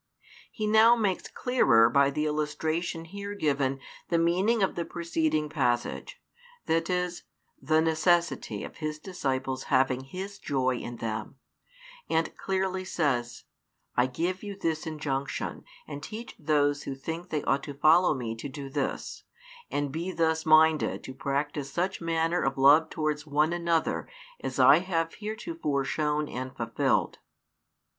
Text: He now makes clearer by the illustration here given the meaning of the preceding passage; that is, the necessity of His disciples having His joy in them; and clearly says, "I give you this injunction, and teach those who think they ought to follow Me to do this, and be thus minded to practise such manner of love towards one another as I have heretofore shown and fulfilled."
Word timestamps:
He 0.51 0.65
now 0.65 0.95
makes 0.95 1.27
clearer 1.27 1.87
by 1.87 2.09
the 2.09 2.25
illustration 2.25 3.05
here 3.05 3.35
given 3.35 3.79
the 4.09 4.17
meaning 4.17 4.63
of 4.63 4.73
the 4.73 4.83
preceding 4.83 5.47
passage; 5.47 6.19
that 6.65 6.89
is, 6.89 7.21
the 7.61 7.81
necessity 7.81 8.63
of 8.63 8.77
His 8.77 8.97
disciples 8.97 9.65
having 9.65 10.05
His 10.05 10.39
joy 10.39 10.77
in 10.77 10.95
them; 10.95 11.35
and 12.09 12.35
clearly 12.35 12.83
says, 12.83 13.43
"I 13.95 14.07
give 14.07 14.41
you 14.41 14.57
this 14.57 14.87
injunction, 14.87 15.65
and 15.87 16.01
teach 16.01 16.33
those 16.39 16.81
who 16.81 16.95
think 16.95 17.29
they 17.29 17.43
ought 17.43 17.61
to 17.65 17.75
follow 17.75 18.15
Me 18.15 18.33
to 18.37 18.49
do 18.49 18.71
this, 18.71 19.23
and 19.69 19.91
be 19.91 20.11
thus 20.11 20.47
minded 20.47 21.03
to 21.03 21.13
practise 21.13 21.71
such 21.71 22.01
manner 22.01 22.41
of 22.41 22.57
love 22.57 22.89
towards 22.89 23.27
one 23.27 23.53
another 23.53 24.09
as 24.39 24.57
I 24.57 24.79
have 24.79 25.13
heretofore 25.13 25.83
shown 25.85 26.27
and 26.27 26.57
fulfilled." 26.57 27.19